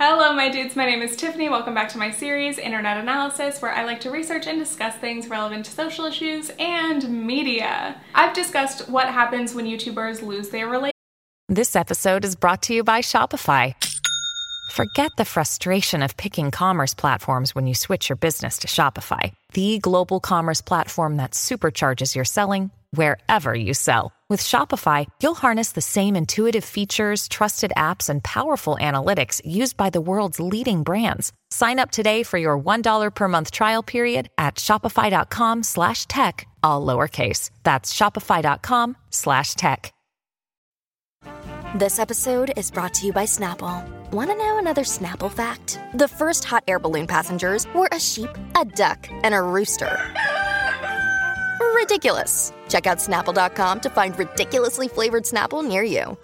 [0.00, 1.48] Hello my dudes, my name is Tiffany.
[1.48, 5.26] Welcome back to my series, Internet Analysis, where I like to research and discuss things
[5.26, 8.00] relevant to social issues and media.
[8.14, 10.94] I've discussed what happens when YouTubers lose their relationship.
[11.48, 13.74] This episode is brought to you by Shopify.
[14.70, 19.80] Forget the frustration of picking commerce platforms when you switch your business to Shopify, the
[19.80, 24.12] global commerce platform that supercharges your selling wherever you sell.
[24.28, 29.88] With Shopify, you'll harness the same intuitive features, trusted apps, and powerful analytics used by
[29.88, 31.32] the world's leading brands.
[31.50, 36.84] Sign up today for your $1 per month trial period at shopify.com slash tech, all
[36.84, 37.50] lowercase.
[37.62, 39.94] That's shopify.com slash tech.
[41.74, 43.84] This episode is brought to you by Snapple.
[44.10, 45.78] Want to know another Snapple fact?
[45.94, 49.98] The first hot air balloon passengers were a sheep, a duck, and a rooster.
[51.74, 52.52] Ridiculous.
[52.68, 56.18] Check out snapple.com to find ridiculously flavored Snapple near you.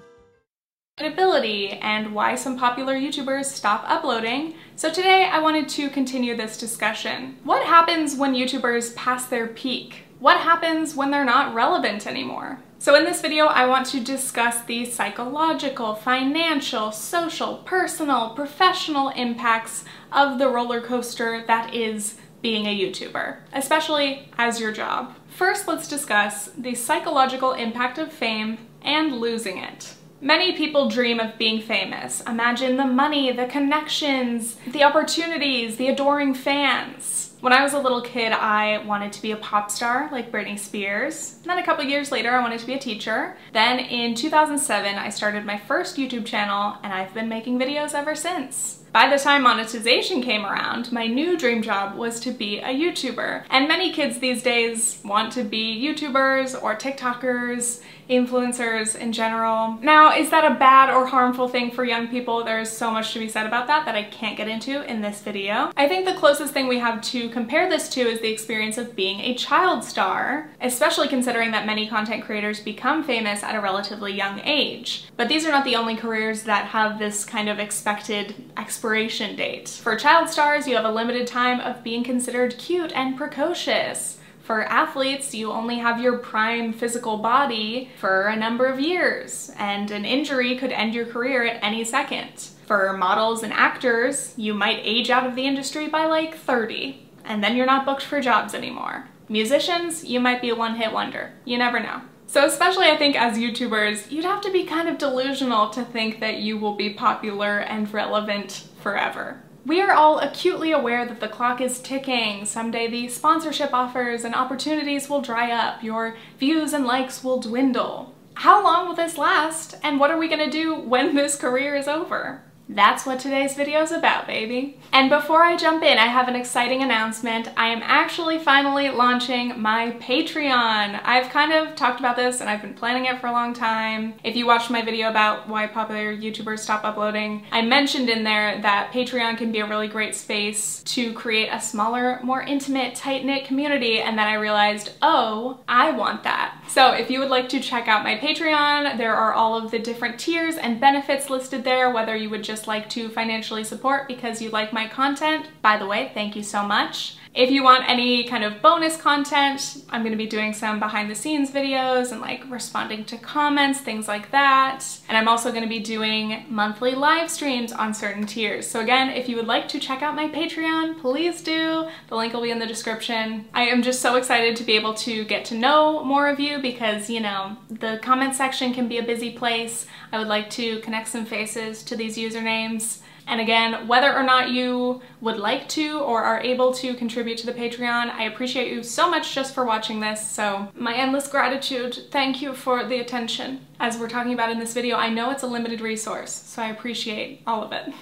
[0.98, 4.54] ability and why some popular YouTubers stop uploading.
[4.76, 7.36] So today I wanted to continue this discussion.
[7.44, 10.04] What happens when YouTubers pass their peak?
[10.20, 12.60] What happens when they're not relevant anymore?
[12.78, 19.84] So in this video, I want to discuss the psychological, financial, social, personal, professional impacts
[20.12, 25.16] of the roller coaster that is being a YouTuber, especially as your job.
[25.28, 29.94] First, let's discuss the psychological impact of fame and losing it.
[30.20, 32.20] Many people dream of being famous.
[32.26, 37.34] Imagine the money, the connections, the opportunities, the adoring fans.
[37.40, 40.58] When I was a little kid, I wanted to be a pop star like Britney
[40.58, 41.36] Spears.
[41.40, 43.38] And then a couple years later, I wanted to be a teacher.
[43.54, 48.14] Then in 2007, I started my first YouTube channel and I've been making videos ever
[48.14, 48.83] since.
[48.94, 53.42] By the time monetization came around, my new dream job was to be a YouTuber.
[53.50, 59.78] And many kids these days want to be YouTubers or TikTokers influencers in general.
[59.82, 62.44] Now, is that a bad or harmful thing for young people?
[62.44, 65.20] There's so much to be said about that that I can't get into in this
[65.20, 65.70] video.
[65.76, 68.96] I think the closest thing we have to compare this to is the experience of
[68.96, 74.12] being a child star, especially considering that many content creators become famous at a relatively
[74.12, 75.06] young age.
[75.16, 79.68] But these are not the only careers that have this kind of expected expiration date.
[79.68, 84.18] For child stars, you have a limited time of being considered cute and precocious.
[84.44, 89.90] For athletes, you only have your prime physical body for a number of years, and
[89.90, 92.50] an injury could end your career at any second.
[92.66, 97.42] For models and actors, you might age out of the industry by like 30, and
[97.42, 99.08] then you're not booked for jobs anymore.
[99.30, 101.32] Musicians, you might be a one hit wonder.
[101.46, 102.02] You never know.
[102.26, 106.20] So, especially I think as YouTubers, you'd have to be kind of delusional to think
[106.20, 109.40] that you will be popular and relevant forever.
[109.66, 112.44] We are all acutely aware that the clock is ticking.
[112.44, 115.82] Someday the sponsorship offers and opportunities will dry up.
[115.82, 118.14] Your views and likes will dwindle.
[118.34, 119.76] How long will this last?
[119.82, 122.42] And what are we gonna do when this career is over?
[122.66, 124.78] That's what today's video is about, baby.
[124.90, 127.48] And before I jump in, I have an exciting announcement.
[127.58, 130.98] I am actually finally launching my Patreon.
[131.04, 134.14] I've kind of talked about this and I've been planning it for a long time.
[134.24, 138.60] If you watched my video about why popular YouTubers stop uploading, I mentioned in there
[138.62, 143.44] that Patreon can be a really great space to create a smaller, more intimate, tight-knit
[143.44, 146.62] community and then I realized, oh, I want that.
[146.68, 149.78] So if you would like to check out my Patreon, there are all of the
[149.78, 154.06] different tiers and benefits listed there, whether you would just just like to financially support
[154.06, 157.16] because you like my content, by the way, thank you so much.
[157.34, 161.16] If you want any kind of bonus content, I'm gonna be doing some behind the
[161.16, 164.84] scenes videos and like responding to comments, things like that.
[165.08, 168.68] And I'm also gonna be doing monthly live streams on certain tiers.
[168.68, 171.88] So again, if you would like to check out my Patreon, please do.
[172.06, 173.46] The link will be in the description.
[173.52, 176.62] I am just so excited to be able to get to know more of you
[176.62, 179.88] because, you know, the comment section can be a busy place.
[180.12, 183.00] I would like to connect some faces to these usernames.
[183.26, 187.46] And again, whether or not you would like to or are able to contribute to
[187.46, 190.28] the Patreon, I appreciate you so much just for watching this.
[190.28, 191.98] So my endless gratitude.
[192.10, 193.66] Thank you for the attention.
[193.80, 196.68] As we're talking about in this video, I know it's a limited resource, so I
[196.68, 197.92] appreciate all of it.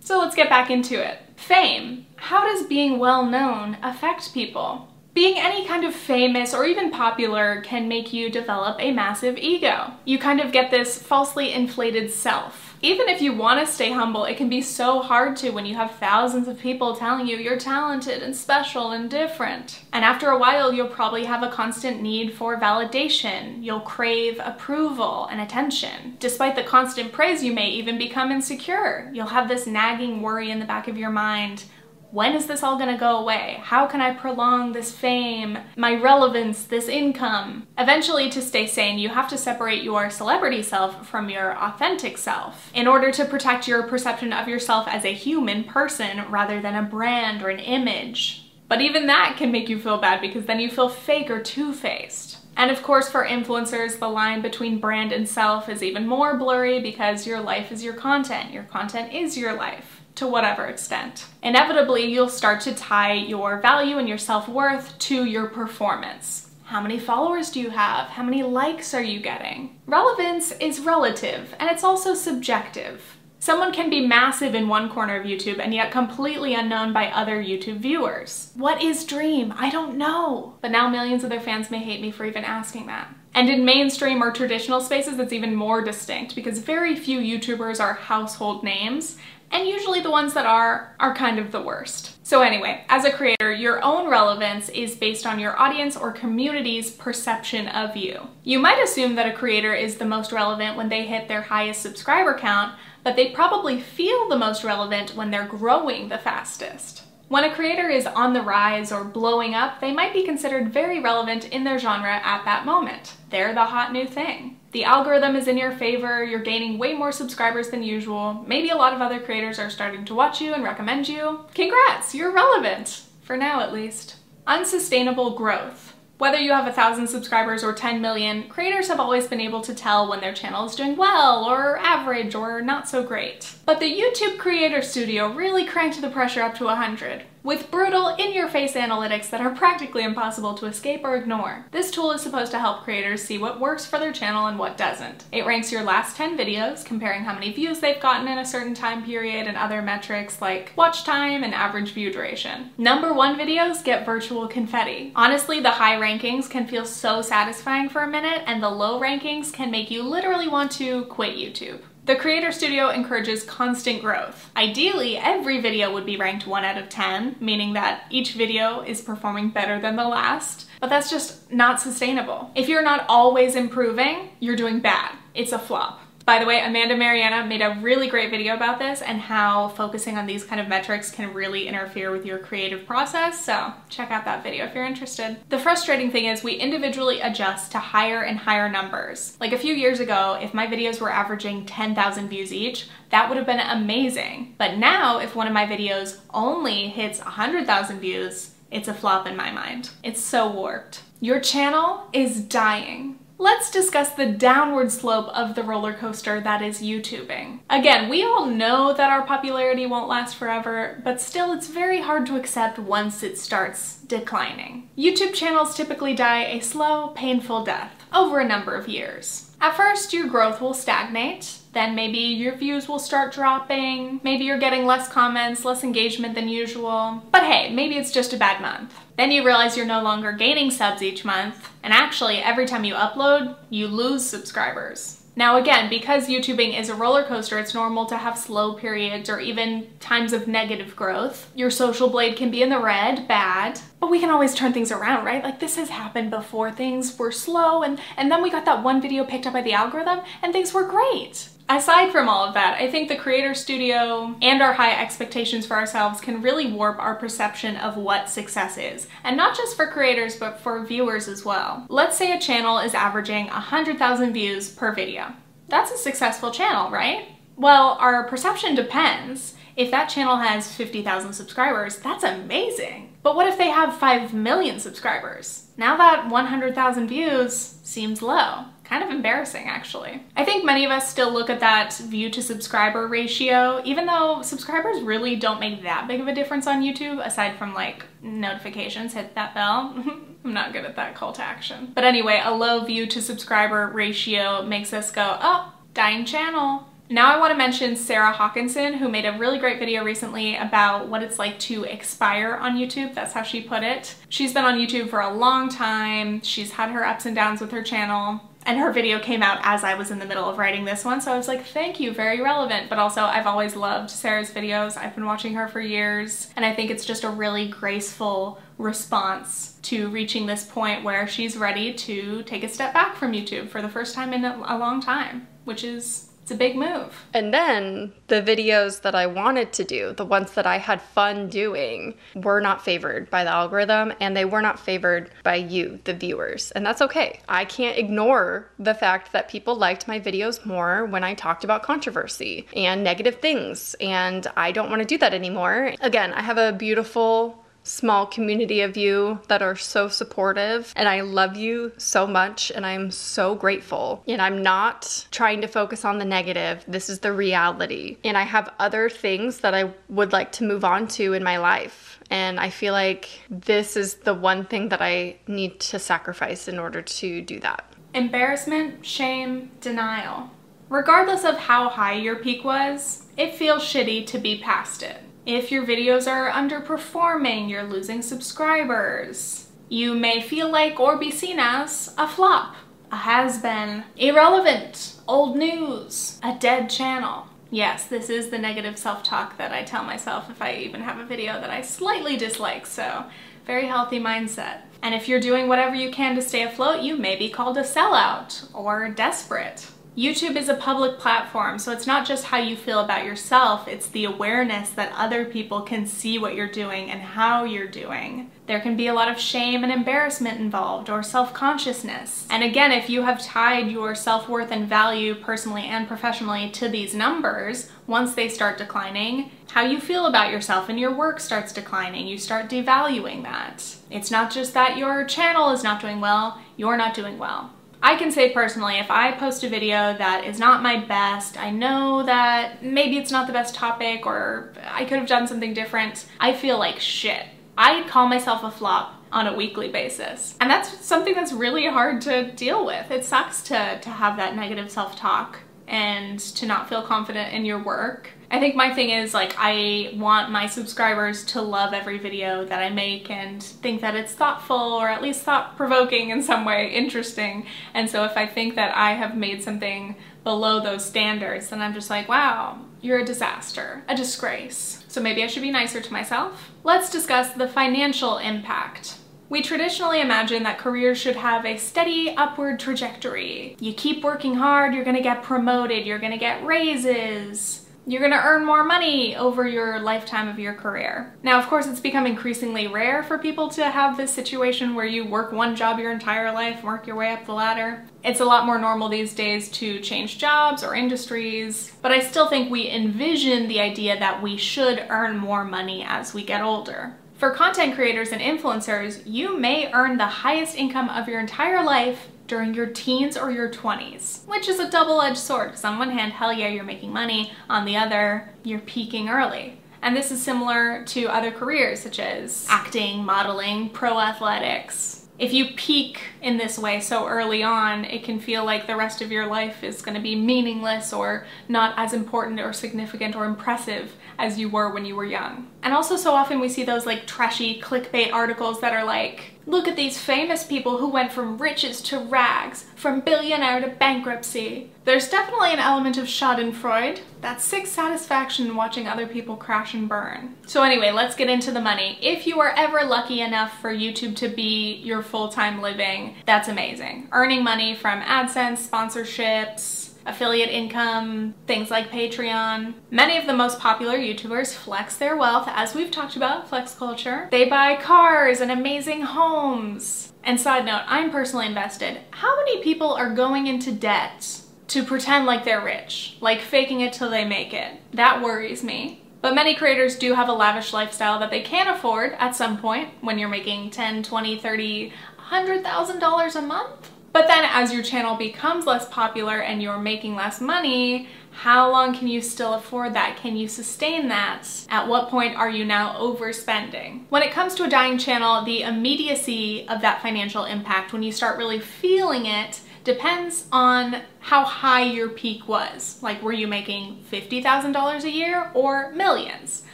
[0.00, 1.18] So let's get back into it.
[1.36, 2.06] Fame.
[2.16, 4.89] How does being well known affect people?
[5.12, 9.92] Being any kind of famous or even popular can make you develop a massive ego.
[10.04, 12.76] You kind of get this falsely inflated self.
[12.80, 15.74] Even if you want to stay humble, it can be so hard to when you
[15.74, 19.82] have thousands of people telling you you're talented and special and different.
[19.92, 23.62] And after a while, you'll probably have a constant need for validation.
[23.62, 26.16] You'll crave approval and attention.
[26.20, 29.10] Despite the constant praise, you may even become insecure.
[29.12, 31.64] You'll have this nagging worry in the back of your mind
[32.12, 33.60] When is this all gonna go away?
[33.62, 37.68] How can I prolong this fame, my relevance, this income?
[37.78, 42.68] Eventually, to stay sane, you have to separate your celebrity self from your authentic self
[42.74, 46.82] in order to protect your perception of yourself as a human person rather than a
[46.82, 48.50] brand or an image.
[48.66, 52.38] But even that can make you feel bad because then you feel fake or two-faced.
[52.56, 56.80] And of course, for influencers, the line between brand and self is even more blurry
[56.80, 58.52] because your life is your content.
[58.52, 61.26] Your content is your life to whatever extent.
[61.42, 66.50] Inevitably, you'll start to tie your value and your self-worth to your performance.
[66.64, 68.08] How many followers do you have?
[68.08, 69.80] How many likes are you getting?
[69.86, 73.16] Relevance is relative and it's also subjective.
[73.40, 77.42] Someone can be massive in one corner of YouTube and yet completely unknown by other
[77.42, 78.52] YouTube viewers.
[78.54, 79.52] What is Dream?
[79.56, 80.58] I don't know.
[80.60, 83.08] But now millions of their fans may hate me for even asking that.
[83.34, 87.94] And in mainstream or traditional spaces, it's even more distinct because very few YouTubers are
[87.94, 89.16] household names
[89.50, 92.16] and usually the ones that are, are kind of the worst.
[92.24, 96.92] So anyway, as a creator, your own relevance is based on your audience or community's
[96.92, 98.28] perception of you.
[98.44, 101.82] You might assume that a creator is the most relevant when they hit their highest
[101.82, 107.02] subscriber count, but they probably feel the most relevant when they're growing the fastest.
[107.26, 111.00] When a creator is on the rise or blowing up, they might be considered very
[111.00, 113.14] relevant in their genre at that moment.
[113.30, 114.59] They're the hot new thing.
[114.72, 118.76] The algorithm is in your favor, you're gaining way more subscribers than usual, maybe a
[118.76, 121.40] lot of other creators are starting to watch you and recommend you.
[121.54, 123.02] Congrats, you're relevant!
[123.22, 124.16] For now at least.
[124.46, 125.94] Unsustainable growth.
[126.18, 129.74] Whether you have a thousand subscribers or 10 million, creators have always been able to
[129.74, 133.54] tell when their channel is doing well or average or not so great.
[133.64, 138.74] But the YouTube Creator Studio really cranked the pressure up to 100 with brutal, in-your-face
[138.74, 141.66] analytics that are practically impossible to escape or ignore.
[141.70, 144.76] This tool is supposed to help creators see what works for their channel and what
[144.76, 145.24] doesn't.
[145.32, 148.74] It ranks your last 10 videos, comparing how many views they've gotten in a certain
[148.74, 152.70] time period and other metrics like watch time and average view duration.
[152.78, 155.12] Number one videos get virtual confetti.
[155.16, 159.52] Honestly, the high rankings can feel so satisfying for a minute and the low rankings
[159.52, 161.80] can make you literally want to quit YouTube.
[162.10, 164.50] The Creator Studio encourages constant growth.
[164.56, 169.00] Ideally, every video would be ranked 1 out of 10, meaning that each video is
[169.00, 172.50] performing better than the last, but that's just not sustainable.
[172.56, 175.14] If you're not always improving, you're doing bad.
[175.34, 176.00] It's a flop.
[176.24, 180.16] By the way, Amanda Mariana made a really great video about this and how focusing
[180.16, 184.24] on these kind of metrics can really interfere with your creative process, so check out
[184.26, 185.38] that video if you're interested.
[185.48, 189.36] The frustrating thing is we individually adjust to higher and higher numbers.
[189.40, 193.36] Like a few years ago, if my videos were averaging 10,000 views each, that would
[193.36, 194.54] have been amazing.
[194.56, 199.36] But now, if one of my videos only hits 100,000 views, it's a flop in
[199.36, 199.90] my mind.
[200.04, 201.02] It's so warped.
[201.20, 203.18] Your channel is dying.
[203.40, 207.60] Let's discuss the downward slope of the roller coaster that is YouTubing.
[207.70, 212.26] Again, we all know that our popularity won't last forever, but still it's very hard
[212.26, 214.90] to accept once it starts declining.
[214.94, 219.49] YouTube channels typically die a slow, painful death over a number of years.
[219.62, 224.58] At first, your growth will stagnate, then maybe your views will start dropping, maybe you're
[224.58, 227.22] getting less comments, less engagement than usual.
[227.30, 228.94] But hey, maybe it's just a bad month.
[229.18, 232.94] Then you realize you're no longer gaining subs each month, and actually every time you
[232.94, 235.19] upload, you lose subscribers.
[235.36, 239.40] Now again, because YouTubing is a roller coaster, it's normal to have slow periods or
[239.40, 241.50] even times of negative growth.
[241.54, 244.90] Your social blade can be in the red, bad, but we can always turn things
[244.92, 245.42] around, right?
[245.42, 246.72] Like this has happened before.
[246.72, 249.72] Things were slow and, and then we got that one video picked up by the
[249.72, 251.48] algorithm and things were great.
[251.72, 255.76] Aside from all of that, I think the creator studio and our high expectations for
[255.76, 259.06] ourselves can really warp our perception of what success is.
[259.22, 261.86] And not just for creators, but for viewers as well.
[261.88, 265.32] Let's say a channel is averaging 100,000 views per video.
[265.68, 267.28] That's a successful channel, right?
[267.54, 269.54] Well, our perception depends.
[269.76, 273.16] If that channel has 50,000 subscribers, that's amazing.
[273.22, 275.68] But what if they have 5 million subscribers?
[275.76, 278.64] Now that 100,000 views seems low.
[278.90, 280.20] Kind of embarrassing, actually.
[280.36, 284.42] I think many of us still look at that view to subscriber ratio, even though
[284.42, 289.14] subscribers really don't make that big of a difference on YouTube, aside from like notifications,
[289.14, 289.94] hit that bell.
[290.44, 291.92] I'm not good at that call to action.
[291.94, 296.88] But anyway, a low view to subscriber ratio makes us go, oh, dying channel.
[297.08, 301.06] Now I want to mention Sarah Hawkinson, who made a really great video recently about
[301.06, 303.14] what it's like to expire on YouTube.
[303.14, 304.16] That's how she put it.
[304.28, 306.42] She's been on YouTube for a long time.
[306.42, 309.84] She's had her ups and downs with her channel and her video came out as
[309.84, 312.12] I was in the middle of writing this one, so I was like, thank you,
[312.12, 312.88] very relevant.
[312.88, 314.96] But also, I've always loved Sarah's videos.
[314.96, 319.76] I've been watching her for years, and I think it's just a really graceful response
[319.82, 323.82] to reaching this point where she's ready to take a step back from YouTube for
[323.82, 327.26] the first time in a long time, which is It's a big move.
[327.32, 331.48] And then the videos that I wanted to do, the ones that I had fun
[331.48, 336.14] doing, were not favored by the algorithm and they were not favored by you, the
[336.14, 336.70] viewers.
[336.72, 337.40] And that's okay.
[337.48, 341.82] I can't ignore the fact that people liked my videos more when I talked about
[341.82, 343.94] controversy and negative things.
[344.00, 345.94] And I don't want to do that anymore.
[346.00, 347.59] Again, I have a beautiful
[347.90, 352.86] small community of you that are so supportive and I love you so much and
[352.86, 354.22] I'm so grateful.
[354.28, 356.84] And I'm not trying to focus on the negative.
[356.86, 358.16] This is the reality.
[358.24, 361.58] And I have other things that I would like to move on to in my
[361.58, 362.20] life.
[362.30, 366.78] And I feel like this is the one thing that I need to sacrifice in
[366.78, 367.84] order to do that.
[368.14, 370.50] Embarrassment, shame, denial.
[370.88, 375.22] Regardless of how high your peak was, it feels shitty to be past it.
[375.46, 379.68] If your videos are underperforming, you're losing subscribers.
[379.88, 382.76] You may feel like or be seen as a flop,
[383.10, 387.46] a has-been, irrelevant, old news, a dead channel.
[387.70, 391.24] Yes, this is the negative self-talk that I tell myself if I even have a
[391.24, 393.24] video that I slightly dislike, so
[393.66, 394.82] very healthy mindset.
[395.02, 397.82] And if you're doing whatever you can to stay afloat, you may be called a
[397.82, 399.86] sellout or desperate.
[400.16, 404.08] YouTube is a public platform, so it's not just how you feel about yourself, it's
[404.08, 408.50] the awareness that other people can see what you're doing and how you're doing.
[408.66, 412.48] There can be a lot of shame and embarrassment involved or self-consciousness.
[412.50, 417.14] And again, if you have tied your self-worth and value personally and professionally to these
[417.14, 422.26] numbers, once they start declining, how you feel about yourself and your work starts declining.
[422.26, 423.96] You start devaluing that.
[424.10, 427.70] It's not just that your channel is not doing well, you're not doing well.
[428.02, 431.70] I can say personally, if I post a video that is not my best, I
[431.70, 436.24] know that maybe it's not the best topic or I could have done something different,
[436.38, 437.46] I feel like shit.
[437.76, 440.56] I call myself a flop on a weekly basis.
[440.60, 443.10] And that's something that's really hard to deal with.
[443.10, 447.82] It sucks to, to have that negative self-talk and to not feel confident in your
[447.82, 448.30] work.
[448.52, 452.82] I think my thing is like I want my subscribers to love every video that
[452.82, 457.66] I make and think that it's thoughtful or at least thought-provoking in some way, interesting.
[457.94, 461.94] And so if I think that I have made something below those standards, then I'm
[461.94, 465.04] just like, wow, you're a disaster, a disgrace.
[465.06, 466.70] So maybe I should be nicer to myself.
[466.82, 469.16] Let's discuss the financial impact.
[469.48, 473.76] We traditionally imagine that careers should have a steady upward trajectory.
[473.80, 478.64] You keep working hard, you're gonna get promoted, you're gonna get raises, you're gonna earn
[478.64, 481.34] more money over your lifetime of your career.
[481.42, 485.26] Now, of course, it's become increasingly rare for people to have this situation where you
[485.26, 488.04] work one job your entire life, work your way up the ladder.
[488.24, 492.48] It's a lot more normal these days to change jobs or industries, but I still
[492.48, 497.14] think we envision the idea that we should earn more money as we get older.
[497.40, 502.28] For content creators and influencers, you may earn the highest income of your entire life
[502.50, 506.32] during your teens or your 20s, which is a double-edged sword because on one hand,
[506.32, 507.52] hell yeah, you're making money.
[507.70, 509.78] On the other, you're peaking early.
[510.02, 515.68] And this is similar to other careers such as acting, modeling, pro athletics, if you
[515.74, 519.46] peak in this way so early on, it can feel like the rest of your
[519.46, 524.58] life is going to be meaningless or not as important or significant or impressive as
[524.58, 525.70] you were when you were young.
[525.82, 529.88] And also so often we see those like trashy clickbait articles that are like, look
[529.88, 534.90] at these famous people who went from riches to rags, from billionaire to bankruptcy.
[535.04, 540.08] There's definitely an element of schadenfreude, that sick satisfaction in watching other people crash and
[540.08, 540.56] burn.
[540.66, 542.18] So anyway, let's get into the money.
[542.20, 547.28] If you are ever lucky enough for YouTube to be your full-time living, that's amazing.
[547.32, 552.94] Earning money from AdSense, sponsorships, affiliate income, things like Patreon.
[553.10, 557.48] Many of the most popular YouTubers flex their wealth, as we've talked about, flex culture.
[557.50, 560.32] They buy cars and amazing homes.
[560.42, 562.20] And side note, I'm personally invested.
[562.30, 567.12] How many people are going into debt to pretend like they're rich, like faking it
[567.12, 568.00] till they make it?
[568.12, 569.22] That worries me.
[569.42, 573.08] But many creators do have a lavish lifestyle that they can afford at some point
[573.22, 575.12] when you're making 10, 20, 30,
[575.50, 577.10] $100,000 a month.
[577.32, 582.14] But then as your channel becomes less popular and you're making less money, how long
[582.14, 583.36] can you still afford that?
[583.36, 584.66] Can you sustain that?
[584.88, 587.24] At what point are you now overspending?
[587.28, 591.32] When it comes to a dying channel, the immediacy of that financial impact, when you
[591.32, 596.18] start really feeling it, depends on how high your peak was.
[596.22, 599.82] Like, were you making $50,000 a year or millions?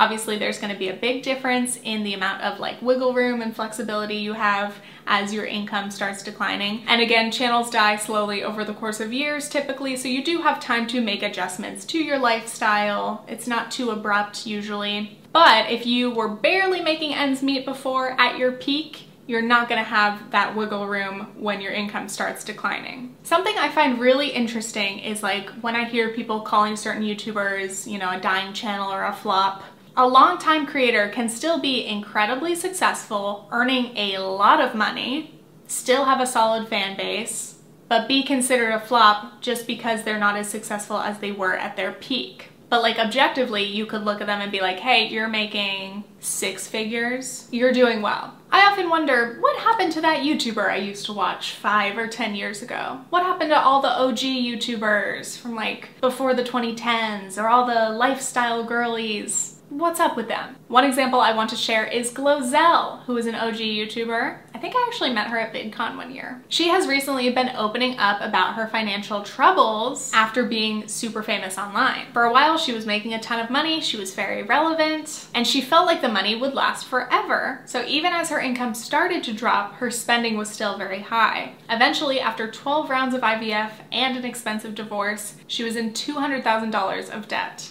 [0.00, 3.54] Obviously, there's gonna be a big difference in the amount of like wiggle room and
[3.54, 4.76] flexibility you have
[5.06, 6.82] as your income starts declining.
[6.86, 10.58] And again, channels die slowly over the course of years typically, so you do have
[10.58, 13.26] time to make adjustments to your lifestyle.
[13.28, 15.18] It's not too abrupt usually.
[15.34, 19.84] But if you were barely making ends meet before at your peak, you're not gonna
[19.84, 23.14] have that wiggle room when your income starts declining.
[23.22, 27.98] Something I find really interesting is like when I hear people calling certain YouTubers, you
[27.98, 29.62] know, a dying channel or a flop.
[29.96, 36.20] A long-time creator can still be incredibly successful, earning a lot of money, still have
[36.20, 40.98] a solid fan base, but be considered a flop just because they're not as successful
[40.98, 42.50] as they were at their peak.
[42.68, 46.68] But like objectively, you could look at them and be like, hey, you're making six
[46.68, 47.48] figures.
[47.50, 48.36] You're doing well.
[48.52, 52.36] I often wonder, what happened to that YouTuber I used to watch five or 10
[52.36, 53.00] years ago?
[53.10, 57.90] What happened to all the OG YouTubers from like before the 2010s or all the
[57.90, 59.49] lifestyle girlies?
[59.70, 60.56] What's up with them?
[60.66, 64.38] One example I want to share is Glozell, who is an OG YouTuber.
[64.52, 66.42] I think I actually met her at VidCon one year.
[66.48, 72.06] She has recently been opening up about her financial troubles after being super famous online.
[72.12, 75.46] For a while, she was making a ton of money, she was very relevant, and
[75.46, 77.62] she felt like the money would last forever.
[77.64, 81.54] So even as her income started to drop, her spending was still very high.
[81.68, 87.28] Eventually, after 12 rounds of IVF and an expensive divorce, she was in $200,000 of
[87.28, 87.70] debt.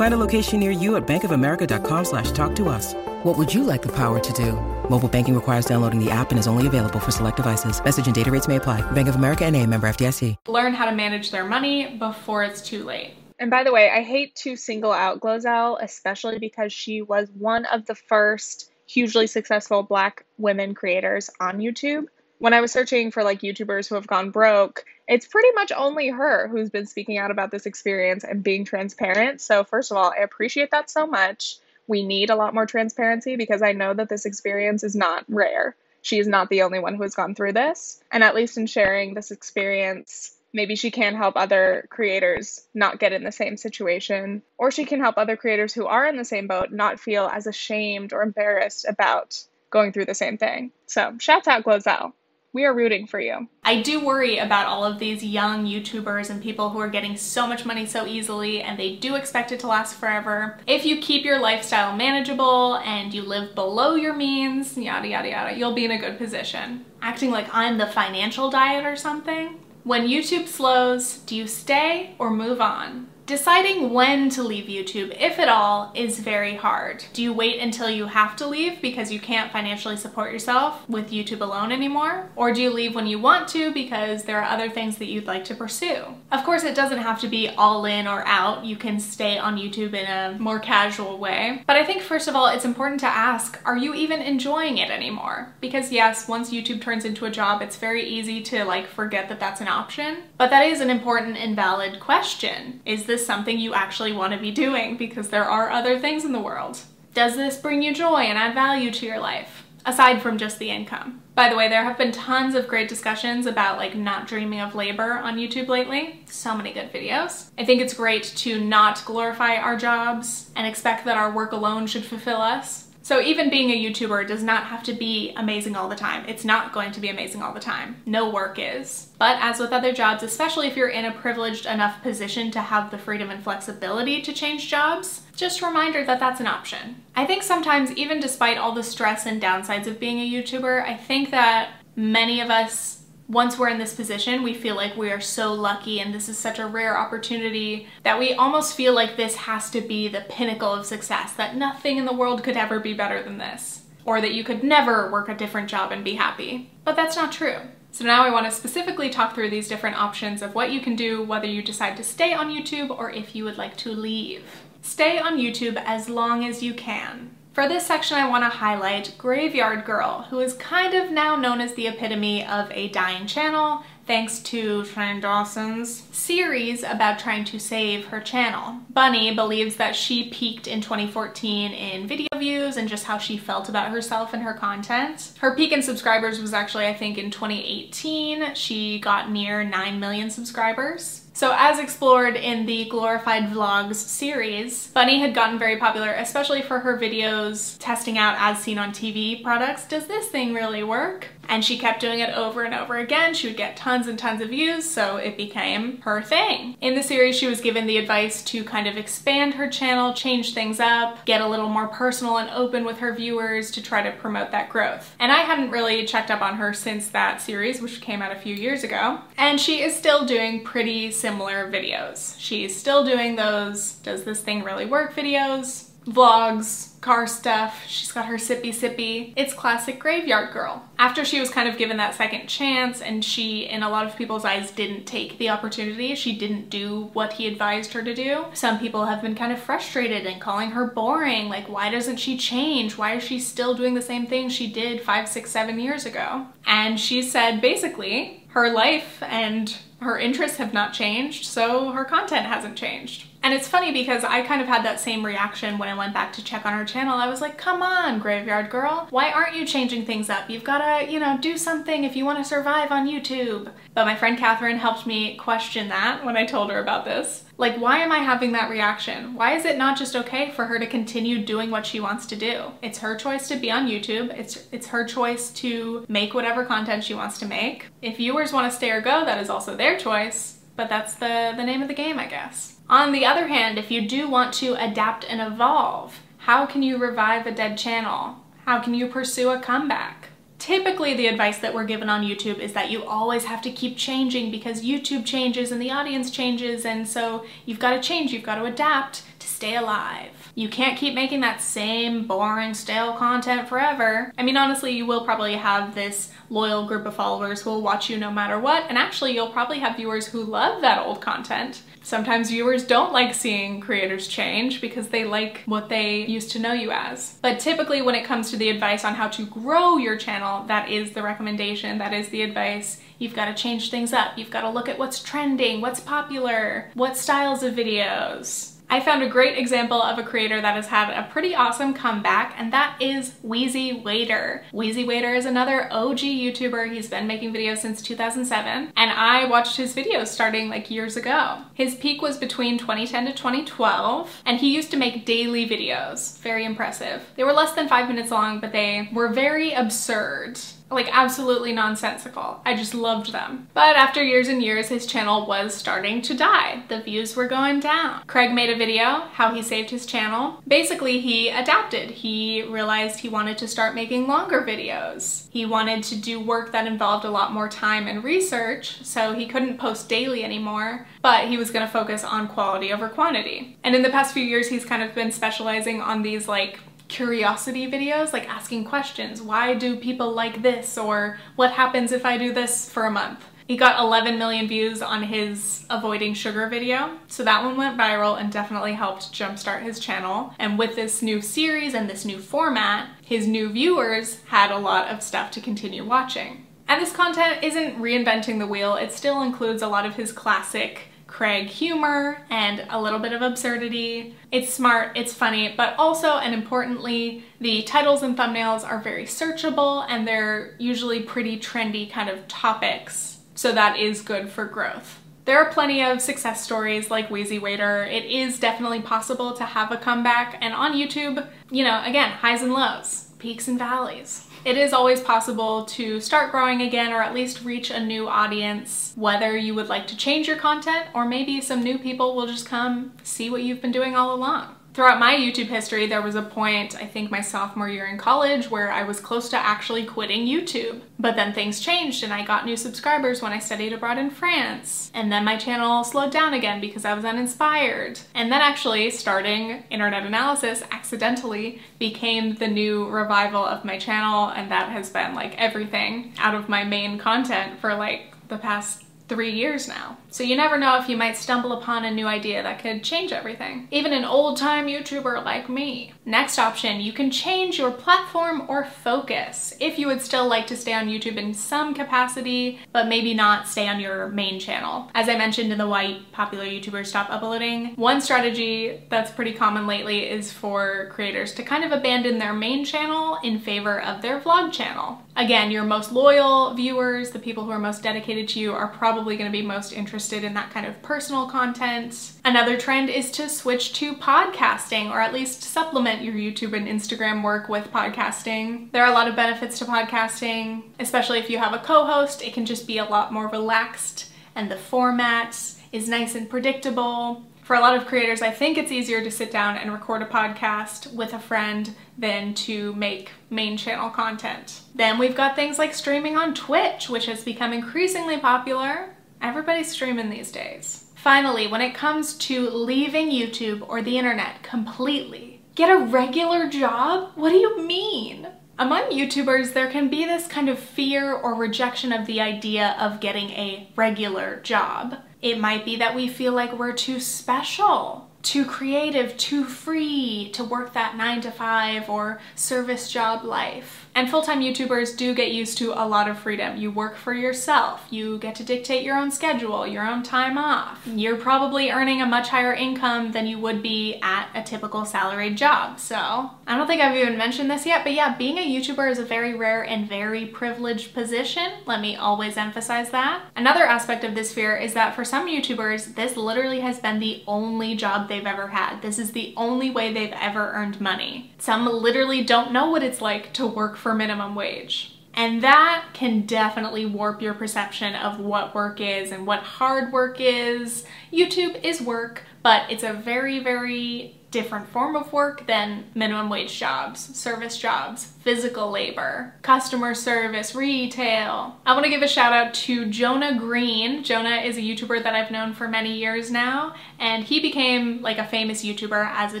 [0.00, 2.94] Find a location near you at bankofamerica.com slash talk to us.
[3.22, 4.52] What would you like the power to do?
[4.88, 7.84] Mobile banking requires downloading the app and is only available for select devices.
[7.84, 8.80] Message and data rates may apply.
[8.92, 10.36] Bank of America and a member FDIC.
[10.48, 13.12] Learn how to manage their money before it's too late.
[13.38, 17.66] And by the way, I hate to single out Glozell, especially because she was one
[17.66, 22.06] of the first hugely successful black women creators on YouTube.
[22.38, 26.08] When I was searching for like YouTubers who have gone broke, it's pretty much only
[26.08, 29.40] her who's been speaking out about this experience and being transparent.
[29.40, 33.34] So, first of all, I appreciate that so much we need a lot more transparency
[33.34, 35.74] because I know that this experience is not rare.
[36.02, 38.00] She is not the only one who has gone through this.
[38.12, 43.12] And at least in sharing this experience, maybe she can help other creators not get
[43.12, 46.46] in the same situation, or she can help other creators who are in the same
[46.46, 50.70] boat not feel as ashamed or embarrassed about going through the same thing.
[50.86, 52.12] So, shouts out Glozell.
[52.52, 53.48] We are rooting for you.
[53.62, 57.46] I do worry about all of these young YouTubers and people who are getting so
[57.46, 60.58] much money so easily and they do expect it to last forever.
[60.66, 65.56] If you keep your lifestyle manageable and you live below your means, yada yada yada,
[65.56, 66.84] you'll be in a good position.
[67.00, 69.60] Acting like I'm the financial diet or something.
[69.84, 73.09] When YouTube slows, do you stay or move on?
[73.30, 77.04] Deciding when to leave YouTube, if at all, is very hard.
[77.12, 81.12] Do you wait until you have to leave because you can't financially support yourself with
[81.12, 82.28] YouTube alone anymore?
[82.34, 85.28] Or do you leave when you want to because there are other things that you'd
[85.28, 86.06] like to pursue?
[86.32, 88.64] Of course, it doesn't have to be all in or out.
[88.64, 91.62] You can stay on YouTube in a more casual way.
[91.68, 94.90] But I think first of all, it's important to ask, are you even enjoying it
[94.90, 95.54] anymore?
[95.60, 99.38] Because yes, once YouTube turns into a job, it's very easy to like forget that
[99.38, 100.24] that's an option.
[100.36, 102.80] But that is an important and valid question.
[102.84, 106.32] Is this something you actually want to be doing because there are other things in
[106.32, 106.80] the world.
[107.14, 109.64] Does this bring you joy and add value to your life?
[109.84, 111.22] Aside from just the income.
[111.34, 114.74] By the way, there have been tons of great discussions about like not dreaming of
[114.74, 116.22] labor on YouTube lately.
[116.26, 117.50] So many good videos.
[117.56, 121.86] I think it's great to not glorify our jobs and expect that our work alone
[121.86, 122.88] should fulfill us.
[123.10, 126.24] So even being a YouTuber does not have to be amazing all the time.
[126.28, 128.00] It's not going to be amazing all the time.
[128.06, 129.08] No work is.
[129.18, 132.92] But as with other jobs, especially if you're in a privileged enough position to have
[132.92, 137.02] the freedom and flexibility to change jobs, just a reminder that that's an option.
[137.16, 140.96] I think sometimes, even despite all the stress and downsides of being a YouTuber, I
[140.96, 145.20] think that many of us once we're in this position, we feel like we are
[145.20, 149.36] so lucky and this is such a rare opportunity that we almost feel like this
[149.36, 152.92] has to be the pinnacle of success, that nothing in the world could ever be
[152.92, 156.72] better than this, or that you could never work a different job and be happy.
[156.84, 157.58] But that's not true.
[157.92, 160.96] So now I want to specifically talk through these different options of what you can
[160.96, 164.42] do whether you decide to stay on YouTube or if you would like to leave.
[164.82, 167.36] Stay on YouTube as long as you can.
[167.52, 171.60] For this section, I want to highlight Graveyard Girl, who is kind of now known
[171.60, 177.58] as the epitome of a dying channel thanks to Shane Dawson's series about trying to
[177.58, 178.76] save her channel.
[178.90, 183.68] Bunny believes that she peaked in 2014 in video views and just how she felt
[183.68, 185.32] about herself and her content.
[185.40, 188.54] Her peak in subscribers was actually, I think, in 2018.
[188.54, 191.19] She got near 9 million subscribers.
[191.32, 196.80] So as explored in the Glorified Vlogs series, Bunny had gotten very popular, especially for
[196.80, 199.86] her videos testing out as seen on TV products.
[199.86, 201.28] Does this thing really work?
[201.50, 203.34] And she kept doing it over and over again.
[203.34, 206.76] She would get tons and tons of views, so it became her thing.
[206.80, 210.54] In the series, she was given the advice to kind of expand her channel, change
[210.54, 214.16] things up, get a little more personal and open with her viewers to try to
[214.16, 215.14] promote that growth.
[215.18, 218.40] And I hadn't really checked up on her since that series, which came out a
[218.40, 219.18] few years ago.
[219.36, 222.36] And she is still doing pretty similar videos.
[222.38, 227.84] She's still doing those does this thing really work videos, vlogs, car stuff.
[227.86, 229.32] She's got her sippy sippy.
[229.36, 230.84] It's classic graveyard girl.
[230.98, 234.16] After she was kind of given that second chance and she, in a lot of
[234.16, 238.46] people's eyes, didn't take the opportunity, she didn't do what he advised her to do.
[238.52, 241.48] Some people have been kind of frustrated and calling her boring.
[241.48, 242.98] Like, why doesn't she change?
[242.98, 246.46] Why is she still doing the same thing she did five, six, seven years ago?
[246.66, 252.46] And she said basically, her life and her interests have not changed, so her content
[252.46, 253.26] hasn't changed.
[253.42, 256.32] And it's funny because I kind of had that same reaction when I went back
[256.34, 257.16] to check on her channel.
[257.16, 259.06] I was like, come on, Graveyard Girl.
[259.10, 260.50] Why aren't you changing things up?
[260.50, 263.72] You've gotta, you know, do something if you want to survive on YouTube.
[263.94, 267.44] But my friend Catherine helped me question that when I told her about this.
[267.56, 269.34] Like, why am I having that reaction?
[269.34, 272.36] Why is it not just okay for her to continue doing what she wants to
[272.36, 272.72] do?
[272.82, 274.36] It's her choice to be on YouTube.
[274.38, 277.86] It's, it's her choice to make whatever content she wants to make.
[278.00, 280.58] If viewers want to stay or go, that is also their choice.
[280.76, 282.76] But that's the, the name of the game, I guess.
[282.90, 286.98] On the other hand, if you do want to adapt and evolve, how can you
[286.98, 288.38] revive a dead channel?
[288.66, 290.30] How can you pursue a comeback?
[290.58, 293.96] Typically, the advice that we're given on YouTube is that you always have to keep
[293.96, 298.42] changing because YouTube changes and the audience changes, and so you've got to change, you've
[298.42, 300.50] got to adapt to stay alive.
[300.56, 304.32] You can't keep making that same boring, stale content forever.
[304.36, 308.10] I mean, honestly, you will probably have this loyal group of followers who will watch
[308.10, 311.82] you no matter what, and actually, you'll probably have viewers who love that old content.
[312.02, 316.72] Sometimes viewers don't like seeing creators change because they like what they used to know
[316.72, 317.38] you as.
[317.42, 320.88] But typically when it comes to the advice on how to grow your channel, that
[320.88, 323.00] is the recommendation, that is the advice.
[323.18, 324.38] You've got to change things up.
[324.38, 328.72] You've got to look at what's trending, what's popular, what styles of videos.
[328.92, 332.54] I found a great example of a creator that has had a pretty awesome comeback,
[332.58, 334.64] and that is Wheezy Waiter.
[334.72, 336.92] Wheezy Waiter is another OG YouTuber.
[336.92, 341.58] He's been making videos since 2007, and I watched his videos starting like years ago.
[341.72, 346.36] His peak was between 2010 to 2012, and he used to make daily videos.
[346.40, 347.22] Very impressive.
[347.36, 350.58] They were less than five minutes long, but they were very absurd
[350.90, 352.60] like absolutely nonsensical.
[352.64, 353.68] I just loved them.
[353.74, 356.82] But after years and years, his channel was starting to die.
[356.88, 358.22] The views were going down.
[358.26, 360.62] Craig made a video how he saved his channel.
[360.66, 362.10] Basically, he adapted.
[362.10, 365.48] He realized he wanted to start making longer videos.
[365.50, 369.46] He wanted to do work that involved a lot more time and research, so he
[369.46, 373.76] couldn't post daily anymore, but he was gonna focus on quality over quantity.
[373.84, 377.90] And in the past few years, he's kind of been specializing on these like curiosity
[377.90, 379.42] videos, like asking questions.
[379.42, 380.96] Why do people like this?
[380.96, 383.44] Or what happens if I do this for a month?
[383.66, 387.18] He got 11 million views on his avoiding sugar video.
[387.28, 390.54] So that one went viral and definitely helped jumpstart his channel.
[390.58, 395.06] And with this new series and this new format, his new viewers had a lot
[395.08, 396.66] of stuff to continue watching.
[396.88, 401.02] And this content isn't reinventing the wheel, it still includes a lot of his classic
[401.30, 404.34] Craig humor and a little bit of absurdity.
[404.50, 410.04] It's smart, it's funny, but also and importantly, the titles and thumbnails are very searchable
[410.08, 413.38] and they're usually pretty trendy kind of topics.
[413.54, 415.20] So that is good for growth.
[415.44, 418.04] There are plenty of success stories like Wheezy Waiter.
[418.04, 422.62] It is definitely possible to have a comeback and on YouTube, you know, again, highs
[422.62, 424.48] and lows, peaks and valleys.
[424.62, 429.14] It is always possible to start growing again or at least reach a new audience,
[429.16, 432.66] whether you would like to change your content or maybe some new people will just
[432.66, 434.76] come see what you've been doing all along.
[434.92, 438.70] Throughout my YouTube history, there was a point, I think my sophomore year in college,
[438.70, 441.02] where I was close to actually quitting YouTube.
[441.18, 445.12] But then things changed and I got new subscribers when I studied abroad in France.
[445.14, 448.18] And then my channel slowed down again because I was uninspired.
[448.34, 454.70] And then actually starting internet analysis accidentally became the new revival of my channel and
[454.70, 459.52] that has been like everything out of my main content for like the past three
[459.52, 460.18] years now.
[460.28, 463.32] So you never know if you might stumble upon a new idea that could change
[463.32, 463.86] everything.
[463.92, 466.12] Even an old time YouTuber like me.
[466.24, 469.74] Next option, you can change your platform or focus.
[469.80, 473.68] If you would still like to stay on YouTube in some capacity, but maybe not
[473.68, 475.10] stay on your main channel.
[475.14, 479.86] As I mentioned in the white popular YouTubers stop uploading, one strategy that's pretty common
[479.86, 484.40] lately is for creators to kind of abandon their main channel in favor of their
[484.40, 485.22] vlog channel.
[485.36, 489.19] Again, your most loyal viewers, the people who are most dedicated to you, are probably
[489.20, 492.32] probably going to be most interested in that kind of personal content.
[492.42, 497.44] Another trend is to switch to podcasting or at least supplement your YouTube and Instagram
[497.44, 498.90] work with podcasting.
[498.92, 502.40] There are a lot of benefits to podcasting, especially if you have a co host,
[502.40, 505.54] it can just be a lot more relaxed and the format
[505.92, 507.44] is nice and predictable.
[507.62, 510.26] For a lot of creators, I think it's easier to sit down and record a
[510.26, 514.80] podcast with a friend than to make main channel content.
[514.94, 519.14] Then we've got things like streaming on Twitch, which has become increasingly popular.
[519.40, 521.12] Everybody's streaming these days.
[521.14, 527.32] Finally, when it comes to leaving YouTube or the internet completely, get a regular job?
[527.36, 528.48] What do you mean?
[528.78, 533.20] Among YouTubers, there can be this kind of fear or rejection of the idea of
[533.20, 535.18] getting a regular job.
[535.42, 540.64] It might be that we feel like we're too special, too creative, too free to
[540.64, 544.09] work that nine to five or service job life.
[544.14, 546.76] And full-time YouTubers do get used to a lot of freedom.
[546.76, 548.06] You work for yourself.
[548.10, 551.00] You get to dictate your own schedule, your own time off.
[551.06, 555.56] You're probably earning a much higher income than you would be at a typical salaried
[555.56, 556.00] job.
[556.00, 559.18] So I don't think I've even mentioned this yet, but yeah, being a YouTuber is
[559.18, 561.72] a very rare and very privileged position.
[561.86, 563.44] Let me always emphasize that.
[563.56, 567.42] Another aspect of this fear is that for some YouTubers, this literally has been the
[567.46, 569.00] only job they've ever had.
[569.02, 571.52] This is the only way they've ever earned money.
[571.58, 575.16] Some literally don't know what it's like to work for minimum wage.
[575.34, 580.40] And that can definitely warp your perception of what work is and what hard work
[580.40, 581.04] is.
[581.32, 586.76] YouTube is work, but it's a very, very different form of work than minimum wage
[586.76, 591.78] jobs, service jobs, physical labor, customer service, retail.
[591.84, 594.24] I want to give a shout out to Jonah Green.
[594.24, 598.38] Jonah is a YouTuber that I've known for many years now, and he became like
[598.38, 599.60] a famous YouTuber as a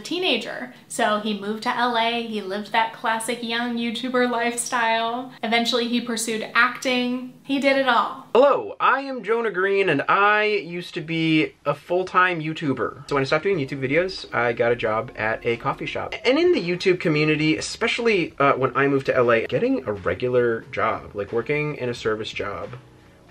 [0.00, 0.72] teenager.
[0.88, 5.32] So he moved to LA, he lived that classic young YouTuber lifestyle.
[5.42, 7.34] Eventually he pursued acting.
[7.42, 8.28] He did it all.
[8.32, 13.08] Hello, I am Jonah Green and I used to be a full-time YouTuber.
[13.08, 16.14] So when I stopped doing YouTube videos, I got a job at a coffee shop.
[16.24, 20.62] And in the YouTube community, especially uh, when I moved to LA, getting a regular
[20.72, 22.70] job, like working in a service job,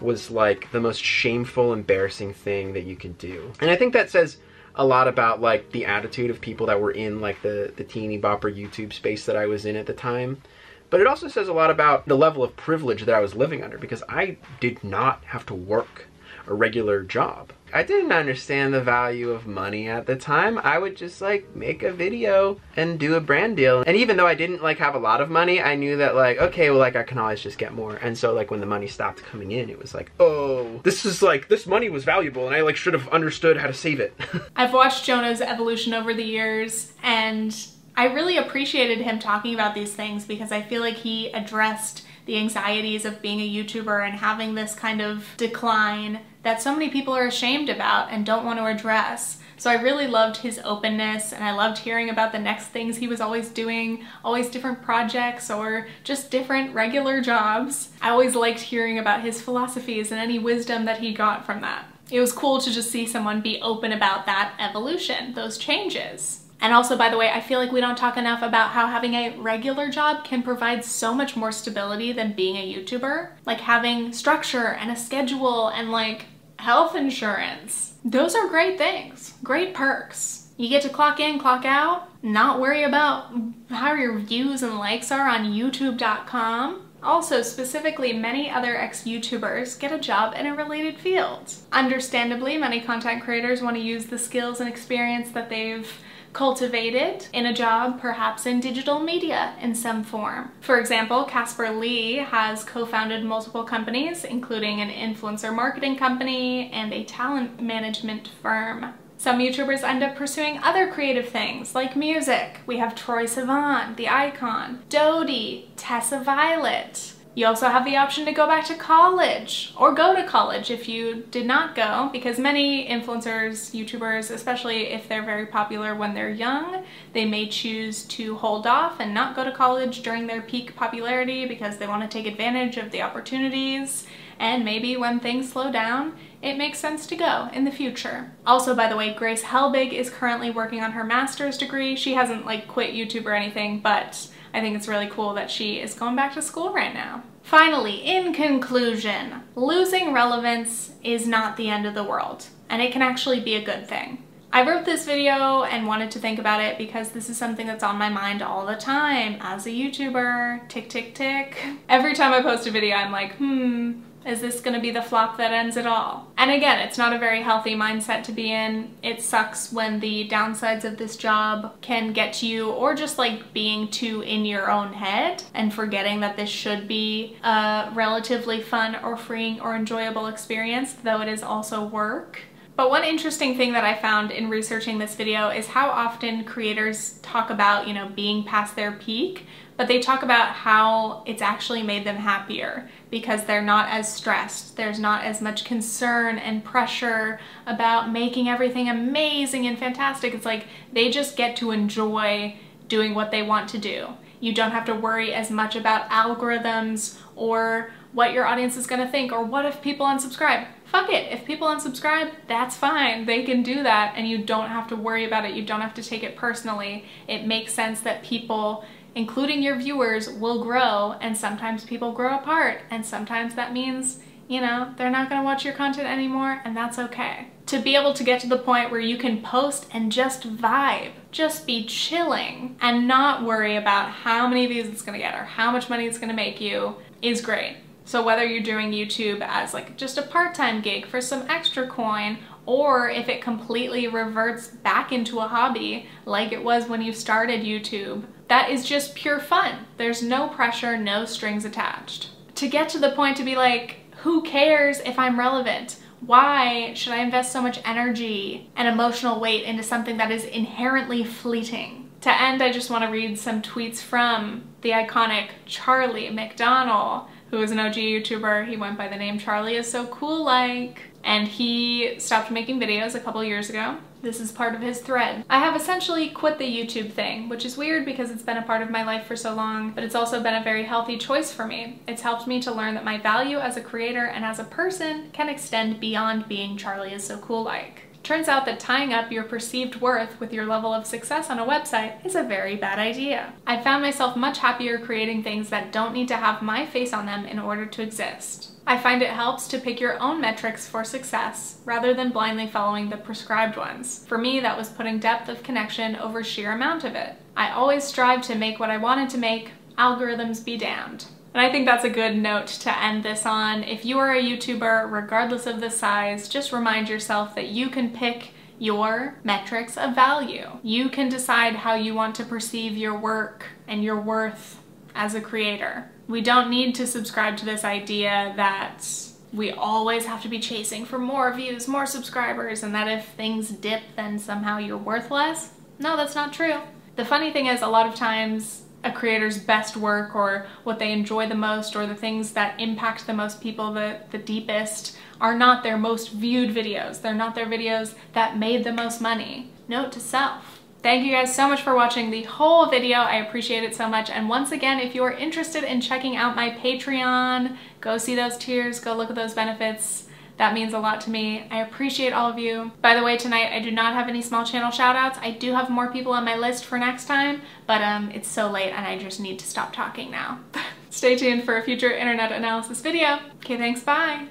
[0.01, 3.51] was like the most shameful, embarrassing thing that you could do.
[3.59, 4.37] And I think that says
[4.75, 8.19] a lot about like the attitude of people that were in like the, the teeny
[8.19, 10.41] bopper YouTube space that I was in at the time.
[10.89, 13.63] But it also says a lot about the level of privilege that I was living
[13.63, 16.07] under because I did not have to work
[16.49, 17.53] a regular job.
[17.71, 20.57] I didn't understand the value of money at the time.
[20.57, 23.83] I would just like make a video and do a brand deal.
[23.85, 26.39] And even though I didn't like have a lot of money, I knew that like,
[26.39, 27.95] okay, well like I can always just get more.
[27.97, 31.21] And so like when the money stopped coming in, it was like, oh, this is
[31.21, 34.15] like, this money was valuable and I like should have understood how to save it.
[34.55, 37.55] I've watched Jonah's evolution over the years and
[37.95, 42.37] I really appreciated him talking about these things because I feel like he addressed the
[42.37, 47.13] anxieties of being a YouTuber and having this kind of decline that so many people
[47.13, 49.39] are ashamed about and don't want to address.
[49.57, 53.09] So I really loved his openness and I loved hearing about the next things he
[53.09, 57.89] was always doing, always different projects or just different regular jobs.
[58.01, 61.85] I always liked hearing about his philosophies and any wisdom that he got from that.
[62.09, 66.45] It was cool to just see someone be open about that evolution, those changes.
[66.61, 69.13] And also, by the way, I feel like we don't talk enough about how having
[69.13, 73.29] a regular job can provide so much more stability than being a YouTuber.
[73.45, 76.25] Like having structure and a schedule and like
[76.59, 77.93] health insurance.
[78.03, 80.47] Those are great things, great perks.
[80.57, 83.31] You get to clock in, clock out, not worry about
[83.69, 86.85] how your views and likes are on YouTube.com.
[87.01, 91.53] Also, specifically, many other ex-YouTubers get a job in a related field.
[91.71, 95.89] Understandably, many content creators want to use the skills and experience that they've
[96.33, 100.51] cultivated in a job, perhaps in digital media in some form.
[100.61, 107.03] For example, Caspar Lee has co-founded multiple companies, including an influencer marketing company and a
[107.03, 108.93] talent management firm.
[109.17, 112.61] Some YouTubers end up pursuing other creative things, like music.
[112.65, 118.31] We have Troye Sivan, The Icon, Dodie, Tessa Violet, you also have the option to
[118.31, 122.87] go back to college or go to college if you did not go because many
[122.87, 128.65] influencers, YouTubers, especially if they're very popular when they're young, they may choose to hold
[128.65, 132.25] off and not go to college during their peak popularity because they want to take
[132.25, 134.05] advantage of the opportunities
[134.39, 138.31] and maybe when things slow down, it makes sense to go in the future.
[138.47, 141.95] Also, by the way, Grace Helbig is currently working on her master's degree.
[141.95, 145.79] She hasn't like quit YouTube or anything, but I think it's really cool that she
[145.79, 147.23] is going back to school right now.
[147.43, 153.01] Finally, in conclusion, losing relevance is not the end of the world, and it can
[153.01, 154.23] actually be a good thing.
[154.51, 157.83] I wrote this video and wanted to think about it because this is something that's
[157.83, 160.67] on my mind all the time as a YouTuber.
[160.69, 161.63] Tick, tick, tick.
[161.87, 165.37] Every time I post a video, I'm like, hmm, Is this to be the flop
[165.37, 166.27] that ends it all?
[166.37, 168.91] And again, it's not a very healthy mindset to be in.
[169.01, 173.53] It sucks when the downsides of this job can get to you, or just like
[173.53, 178.97] being too in your own head and forgetting that this should be a relatively fun
[178.97, 182.39] or freeing or enjoyable experience, though it is also work.
[182.75, 187.17] But one interesting thing that I found in researching this video is how often creators
[187.23, 189.47] talk about, you know, being past their peak,
[189.79, 194.75] but they talk about how it's actually made them happier because they're not as stressed.
[194.75, 200.33] There's not as much concern and pressure about making everything amazing and fantastic.
[200.33, 202.57] It's like they just get to enjoy
[202.89, 204.09] doing what they want to do.
[204.41, 209.09] You don't have to worry as much about algorithms or what your audience is gonna
[209.09, 211.31] think or what if people unsubscribe fuck it.
[211.31, 213.25] If people unsubscribe, that's fine.
[213.25, 215.53] They can do that and you don't have to worry about it.
[215.53, 217.05] You don't have to take it personally.
[217.27, 218.83] It makes sense that people,
[219.15, 224.61] including your viewers, will grow and sometimes people grow apart and sometimes that means, you
[224.61, 227.47] know, they're not gonna watch your content anymore and that's okay.
[227.67, 231.11] To be able to get to the point where you can post and just vibe,
[231.31, 235.71] just be chilling and not worry about how many views it's gonna get or how
[235.71, 237.77] much money it's gonna make you is great.
[238.05, 242.39] So whether you're doing YouTube as like just a part-time gig for some extra coin,
[242.69, 247.61] or if it completely reverts back into a hobby like it was when you started
[247.61, 249.87] YouTube, that is just pure fun.
[249.97, 252.29] There's no pressure, no strings attached.
[252.53, 255.97] To get to the point to be like, who cares if I'm relevant?
[256.19, 261.23] Why should I invest so much energy and emotional weight into something that is inherently
[261.23, 262.11] fleeting?
[262.21, 267.63] To end, I just want to read some tweets from the iconic Charlie McDonnell, who
[267.63, 268.67] is an OG YouTuber.
[268.67, 271.01] He went by the name Charlie is so cool like.
[271.23, 273.97] And he stopped making videos a couple years ago.
[274.21, 275.45] This is part of his thread.
[275.49, 278.81] I have essentially quit the YouTube thing, which is weird because it's been a part
[278.81, 281.65] of my life for so long, but it's also been a very healthy choice for
[281.65, 282.01] me.
[282.05, 285.29] It's helped me to learn that my value as a creator and as a person
[285.31, 288.01] can extend beyond being Charlie is so cool like.
[288.21, 291.65] Turns out that tying up your perceived worth with your level of success on a
[291.65, 293.53] website is a very bad idea.
[293.65, 297.25] I've found myself much happier creating things that don't need to have my face on
[297.25, 298.68] them in order to exist.
[298.87, 303.09] I find it helps to pick your own metrics for success rather than blindly following
[303.09, 304.25] the prescribed ones.
[304.27, 307.35] For me, that was putting depth of connection over sheer amount of it.
[307.55, 311.25] I always strive to make what I wanted to make, algorithms be damned.
[311.53, 313.83] And I think that's a good note to end this on.
[313.83, 318.11] If you are a YouTuber, regardless of the size, just remind yourself that you can
[318.11, 320.67] pick your metrics of value.
[320.83, 324.79] You can decide how you want to perceive your work and your worth
[325.13, 326.09] as a creator.
[326.29, 329.03] We don't need to subscribe to this idea that
[329.51, 333.69] we always have to be chasing for more views, more subscribers, and that if things
[333.69, 335.71] dip, then somehow you're worthless.
[335.97, 336.81] No, that's not true.
[337.15, 341.11] The funny thing is, a lot of times a creator's best work or what they
[341.11, 345.55] enjoy the most or the things that impact the most people the, the deepest are
[345.55, 347.21] not their most viewed videos.
[347.21, 349.71] They're not their videos that made the most money.
[349.87, 350.78] Note to self.
[351.01, 353.19] Thank you guys so much for watching the whole video.
[353.19, 354.29] I appreciate it so much.
[354.29, 358.99] And once again, if you're interested in checking out my Patreon, go see those tiers,
[358.99, 360.27] go look at those benefits.
[360.57, 361.65] That means a lot to me.
[361.71, 362.91] I appreciate all of you.
[363.01, 365.37] By the way, tonight I do not have any small channel shoutouts.
[365.41, 368.69] I do have more people on my list for next time, but um, it's so
[368.69, 370.59] late and I just need to stop talking now.
[371.09, 373.39] Stay tuned for a future internet analysis video.
[373.63, 374.49] Okay, thanks, bye.